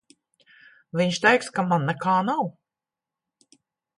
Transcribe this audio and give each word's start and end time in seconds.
Viņš 1.01 1.19
teiks, 1.25 1.51
ka 1.59 1.65
man 1.73 1.85
nekā 1.91 2.15
nav. 2.31 2.43